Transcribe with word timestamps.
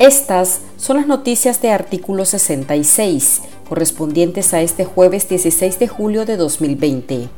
Estas 0.00 0.62
son 0.76 0.96
las 0.96 1.06
noticias 1.06 1.62
de 1.62 1.70
artículo 1.70 2.24
66, 2.24 3.42
correspondientes 3.68 4.52
a 4.52 4.60
este 4.60 4.84
jueves 4.84 5.28
16 5.28 5.78
de 5.78 5.86
julio 5.86 6.24
de 6.24 6.36
2020. 6.36 7.28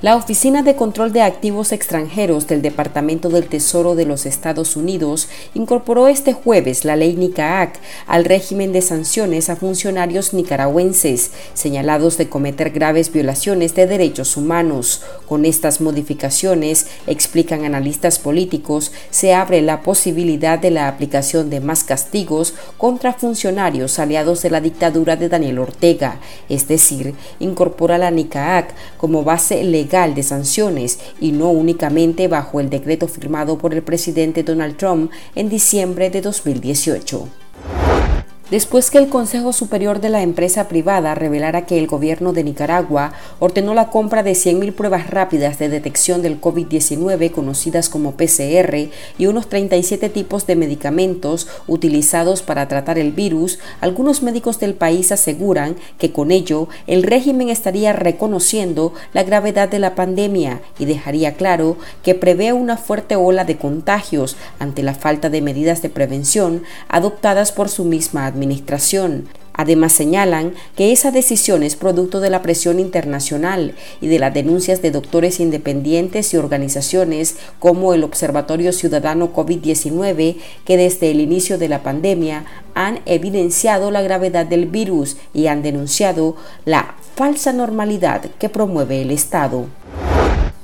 La 0.00 0.14
Oficina 0.14 0.62
de 0.62 0.76
Control 0.76 1.12
de 1.12 1.22
Activos 1.22 1.72
Extranjeros 1.72 2.46
del 2.46 2.62
Departamento 2.62 3.30
del 3.30 3.48
Tesoro 3.48 3.96
de 3.96 4.04
los 4.04 4.26
Estados 4.26 4.76
Unidos 4.76 5.28
incorporó 5.54 6.06
este 6.06 6.34
jueves 6.34 6.84
la 6.84 6.94
ley 6.94 7.16
NICAAC 7.16 7.80
al 8.06 8.24
régimen 8.24 8.72
de 8.72 8.80
sanciones 8.80 9.50
a 9.50 9.56
funcionarios 9.56 10.34
nicaragüenses 10.34 11.32
señalados 11.52 12.16
de 12.16 12.28
cometer 12.28 12.70
graves 12.70 13.10
violaciones 13.10 13.74
de 13.74 13.88
derechos 13.88 14.36
humanos. 14.36 15.02
Con 15.26 15.44
estas 15.44 15.80
modificaciones, 15.80 16.86
explican 17.08 17.64
analistas 17.64 18.20
políticos, 18.20 18.92
se 19.10 19.34
abre 19.34 19.62
la 19.62 19.82
posibilidad 19.82 20.60
de 20.60 20.70
la 20.70 20.86
aplicación 20.86 21.50
de 21.50 21.58
más 21.58 21.82
castigos 21.82 22.54
contra 22.76 23.14
funcionarios 23.14 23.98
aliados 23.98 24.42
de 24.42 24.50
la 24.50 24.60
dictadura 24.60 25.16
de 25.16 25.28
Daniel 25.28 25.58
Ortega, 25.58 26.20
es 26.48 26.68
decir, 26.68 27.16
incorpora 27.40 27.98
la 27.98 28.12
NICAAC 28.12 28.72
como 28.96 29.24
base 29.24 29.64
legal 29.64 29.87
de 29.88 30.22
sanciones 30.22 30.98
y 31.18 31.32
no 31.32 31.50
únicamente 31.50 32.28
bajo 32.28 32.60
el 32.60 32.68
decreto 32.68 33.08
firmado 33.08 33.56
por 33.56 33.72
el 33.72 33.82
presidente 33.82 34.42
Donald 34.42 34.76
Trump 34.76 35.10
en 35.34 35.48
diciembre 35.48 36.10
de 36.10 36.20
2018 36.20 37.47
después 38.50 38.90
que 38.90 38.96
el 38.96 39.08
Consejo 39.08 39.52
Superior 39.52 40.00
de 40.00 40.08
la 40.08 40.22
empresa 40.22 40.68
privada 40.68 41.14
revelara 41.14 41.66
que 41.66 41.78
el 41.78 41.86
gobierno 41.86 42.32
de 42.32 42.44
Nicaragua 42.44 43.12
ordenó 43.40 43.74
la 43.74 43.90
compra 43.90 44.22
de 44.22 44.32
100.000 44.32 44.72
pruebas 44.74 45.10
rápidas 45.10 45.58
de 45.58 45.68
detección 45.68 46.22
del 46.22 46.40
COVID-19 46.40 47.30
conocidas 47.30 47.90
como 47.90 48.12
PCR 48.12 48.88
y 49.18 49.26
unos 49.26 49.48
37 49.50 50.08
tipos 50.08 50.46
de 50.46 50.56
medicamentos 50.56 51.46
utilizados 51.66 52.40
para 52.42 52.68
tratar 52.68 52.98
el 52.98 53.12
virus, 53.12 53.58
algunos 53.82 54.22
médicos 54.22 54.58
del 54.58 54.74
país 54.74 55.12
aseguran 55.12 55.76
que 55.98 56.12
con 56.12 56.30
ello 56.30 56.68
el 56.86 57.02
régimen 57.02 57.50
estaría 57.50 57.92
reconociendo 57.92 58.94
la 59.12 59.24
gravedad 59.24 59.68
de 59.68 59.78
la 59.78 59.94
pandemia 59.94 60.62
y 60.78 60.86
dejaría 60.86 61.34
claro 61.34 61.76
que 62.02 62.14
prevé 62.14 62.54
una 62.54 62.78
fuerte 62.78 63.14
ola 63.14 63.44
de 63.44 63.58
contagios 63.58 64.36
ante 64.58 64.82
la 64.82 64.94
falta 64.94 65.28
de 65.28 65.42
medidas 65.42 65.82
de 65.82 65.90
prevención 65.90 66.62
adoptadas 66.88 67.52
por 67.52 67.68
su 67.68 67.84
misma 67.84 68.24
administración 68.24 68.37
Además 69.58 69.92
señalan 69.92 70.54
que 70.76 70.92
esa 70.92 71.10
decisión 71.10 71.64
es 71.64 71.74
producto 71.74 72.20
de 72.20 72.30
la 72.30 72.42
presión 72.42 72.78
internacional 72.78 73.74
y 74.00 74.06
de 74.06 74.20
las 74.20 74.32
denuncias 74.32 74.82
de 74.82 74.92
doctores 74.92 75.40
independientes 75.40 76.32
y 76.32 76.36
organizaciones 76.36 77.36
como 77.58 77.92
el 77.92 78.04
Observatorio 78.04 78.72
Ciudadano 78.72 79.32
COVID-19 79.32 80.36
que 80.64 80.76
desde 80.76 81.10
el 81.10 81.20
inicio 81.20 81.58
de 81.58 81.68
la 81.68 81.82
pandemia 81.82 82.44
han 82.74 83.00
evidenciado 83.04 83.90
la 83.90 84.00
gravedad 84.00 84.46
del 84.46 84.66
virus 84.66 85.16
y 85.34 85.48
han 85.48 85.62
denunciado 85.62 86.36
la 86.64 86.94
falsa 87.16 87.52
normalidad 87.52 88.26
que 88.38 88.48
promueve 88.48 89.02
el 89.02 89.10
Estado. 89.10 89.66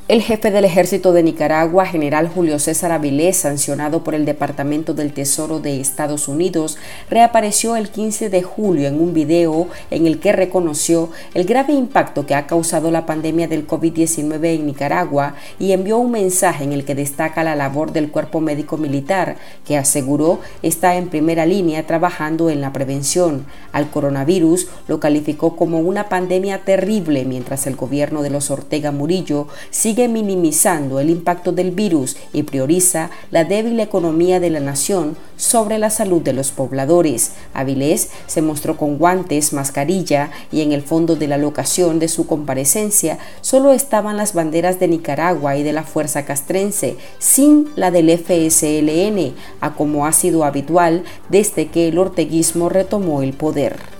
El 0.06 0.20
jefe 0.20 0.50
del 0.50 0.66
ejército 0.66 1.14
de 1.14 1.22
Nicaragua, 1.22 1.86
general 1.86 2.28
Julio 2.28 2.58
César 2.58 2.92
Avilés, 2.92 3.38
sancionado 3.38 4.04
por 4.04 4.14
el 4.14 4.26
Departamento 4.26 4.92
del 4.92 5.14
Tesoro 5.14 5.60
de 5.60 5.80
Estados 5.80 6.28
Unidos, 6.28 6.76
reapareció 7.08 7.74
el 7.74 7.88
15 7.88 8.28
de 8.28 8.42
julio 8.42 8.86
en 8.86 9.00
un 9.00 9.14
video 9.14 9.66
en 9.90 10.06
el 10.06 10.20
que 10.20 10.32
reconoció 10.32 11.08
el 11.32 11.46
grave 11.46 11.72
impacto 11.72 12.26
que 12.26 12.34
ha 12.34 12.46
causado 12.46 12.90
la 12.90 13.06
pandemia 13.06 13.48
del 13.48 13.66
COVID-19 13.66 14.56
en 14.56 14.66
Nicaragua 14.66 15.36
y 15.58 15.72
envió 15.72 15.96
un 15.96 16.10
mensaje 16.10 16.64
en 16.64 16.74
el 16.74 16.84
que 16.84 16.94
destaca 16.94 17.42
la 17.42 17.56
labor 17.56 17.92
del 17.92 18.10
cuerpo 18.10 18.42
médico 18.42 18.76
militar, 18.76 19.36
que 19.64 19.78
aseguró 19.78 20.40
está 20.60 20.96
en 20.96 21.08
primera 21.08 21.46
línea 21.46 21.86
trabajando 21.86 22.50
en 22.50 22.60
la 22.60 22.74
prevención. 22.74 23.46
Al 23.72 23.88
coronavirus 23.88 24.68
lo 24.86 25.00
calificó 25.00 25.56
como 25.56 25.80
una 25.80 26.10
pandemia 26.10 26.58
terrible 26.58 27.24
mientras 27.24 27.66
el 27.66 27.74
gobierno 27.74 28.20
de 28.20 28.28
los 28.28 28.50
Ortega 28.50 28.92
Murillo 28.92 29.48
sigue 29.70 29.94
minimizando 30.08 31.00
el 31.00 31.10
impacto 31.10 31.52
del 31.52 31.70
virus 31.70 32.16
y 32.32 32.42
prioriza 32.42 33.10
la 33.30 33.44
débil 33.44 33.80
economía 33.80 34.40
de 34.40 34.50
la 34.50 34.60
nación 34.60 35.16
sobre 35.36 35.78
la 35.78 35.90
salud 35.90 36.22
de 36.22 36.32
los 36.32 36.50
pobladores. 36.52 37.32
Avilés 37.52 38.10
se 38.26 38.42
mostró 38.42 38.76
con 38.76 38.98
guantes, 38.98 39.52
mascarilla 39.52 40.30
y 40.52 40.60
en 40.62 40.72
el 40.72 40.82
fondo 40.82 41.16
de 41.16 41.28
la 41.28 41.38
locación 41.38 41.98
de 41.98 42.08
su 42.08 42.26
comparecencia 42.26 43.18
solo 43.40 43.72
estaban 43.72 44.16
las 44.16 44.34
banderas 44.34 44.78
de 44.80 44.88
Nicaragua 44.88 45.56
y 45.56 45.62
de 45.62 45.72
la 45.72 45.82
Fuerza 45.82 46.24
Castrense, 46.24 46.96
sin 47.18 47.68
la 47.76 47.90
del 47.90 48.10
FSLN, 48.10 49.34
a 49.60 49.74
como 49.74 50.06
ha 50.06 50.12
sido 50.12 50.44
habitual 50.44 51.04
desde 51.28 51.68
que 51.68 51.88
el 51.88 51.98
orteguismo 51.98 52.68
retomó 52.68 53.22
el 53.22 53.32
poder. 53.32 53.93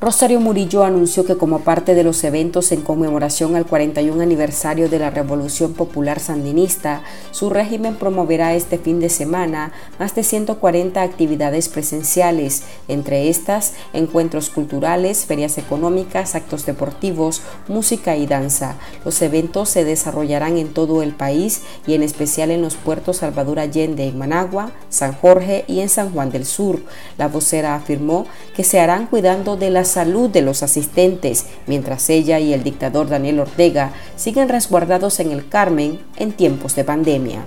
Rosario 0.00 0.40
Murillo 0.40 0.82
anunció 0.82 1.26
que 1.26 1.36
como 1.36 1.60
parte 1.60 1.94
de 1.94 2.04
los 2.04 2.24
eventos 2.24 2.72
en 2.72 2.80
conmemoración 2.80 3.54
al 3.54 3.66
41 3.66 4.22
aniversario 4.22 4.88
de 4.88 4.98
la 4.98 5.10
Revolución 5.10 5.74
Popular 5.74 6.20
Sandinista, 6.20 7.02
su 7.32 7.50
régimen 7.50 7.96
promoverá 7.96 8.54
este 8.54 8.78
fin 8.78 8.98
de 8.98 9.10
semana 9.10 9.72
más 9.98 10.14
de 10.14 10.24
140 10.24 11.02
actividades 11.02 11.68
presenciales, 11.68 12.62
entre 12.88 13.28
estas 13.28 13.74
encuentros 13.92 14.48
culturales, 14.48 15.26
ferias 15.26 15.58
económicas, 15.58 16.34
actos 16.34 16.64
deportivos, 16.64 17.42
música 17.68 18.16
y 18.16 18.26
danza. 18.26 18.76
Los 19.04 19.20
eventos 19.20 19.68
se 19.68 19.84
desarrollarán 19.84 20.56
en 20.56 20.72
todo 20.72 21.02
el 21.02 21.14
país 21.14 21.60
y 21.86 21.92
en 21.92 22.02
especial 22.02 22.50
en 22.50 22.62
los 22.62 22.74
puertos 22.74 23.18
Salvador 23.18 23.58
Allende 23.58 24.08
en 24.08 24.16
Managua, 24.16 24.72
San 24.88 25.12
Jorge 25.12 25.66
y 25.68 25.80
en 25.80 25.90
San 25.90 26.10
Juan 26.10 26.30
del 26.30 26.46
Sur. 26.46 26.80
La 27.18 27.28
vocera 27.28 27.74
afirmó 27.74 28.24
que 28.56 28.64
se 28.64 28.80
harán 28.80 29.06
cuidando 29.06 29.58
de 29.58 29.68
las 29.68 29.89
salud 29.90 30.30
de 30.30 30.40
los 30.40 30.62
asistentes, 30.62 31.44
mientras 31.66 32.08
ella 32.08 32.38
y 32.38 32.54
el 32.54 32.62
dictador 32.62 33.08
Daniel 33.08 33.40
Ortega 33.40 33.92
siguen 34.16 34.48
resguardados 34.48 35.20
en 35.20 35.30
el 35.30 35.48
Carmen 35.48 36.00
en 36.16 36.32
tiempos 36.32 36.74
de 36.74 36.84
pandemia. 36.84 37.44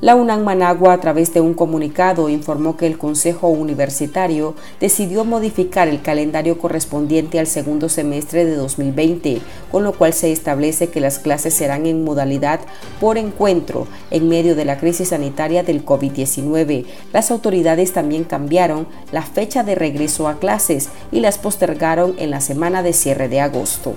La 0.00 0.14
UNAM 0.14 0.44
Managua, 0.44 0.92
a 0.92 1.00
través 1.00 1.34
de 1.34 1.40
un 1.40 1.54
comunicado, 1.54 2.28
informó 2.28 2.76
que 2.76 2.86
el 2.86 2.98
Consejo 2.98 3.48
Universitario 3.48 4.54
decidió 4.78 5.24
modificar 5.24 5.88
el 5.88 6.02
calendario 6.02 6.56
correspondiente 6.56 7.40
al 7.40 7.48
segundo 7.48 7.88
semestre 7.88 8.44
de 8.44 8.54
2020, 8.54 9.40
con 9.72 9.82
lo 9.82 9.92
cual 9.92 10.12
se 10.12 10.30
establece 10.30 10.88
que 10.90 11.00
las 11.00 11.18
clases 11.18 11.54
serán 11.54 11.84
en 11.84 12.04
modalidad 12.04 12.60
por 13.00 13.18
encuentro 13.18 13.88
en 14.12 14.28
medio 14.28 14.54
de 14.54 14.66
la 14.66 14.78
crisis 14.78 15.08
sanitaria 15.08 15.64
del 15.64 15.84
COVID-19. 15.84 16.86
Las 17.12 17.32
autoridades 17.32 17.92
también 17.92 18.22
cambiaron 18.22 18.86
la 19.10 19.22
fecha 19.22 19.64
de 19.64 19.74
regreso 19.74 20.28
a 20.28 20.38
clases 20.38 20.90
y 21.10 21.18
las 21.18 21.38
postergaron 21.38 22.14
en 22.18 22.30
la 22.30 22.40
semana 22.40 22.84
de 22.84 22.92
cierre 22.92 23.28
de 23.28 23.40
agosto. 23.40 23.96